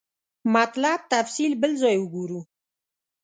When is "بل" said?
1.61-1.71